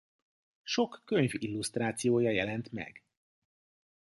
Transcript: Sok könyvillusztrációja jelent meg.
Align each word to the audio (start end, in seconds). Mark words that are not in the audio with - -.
Sok 0.63 1.01
könyvillusztrációja 1.05 2.29
jelent 2.29 2.71
meg. 2.71 3.03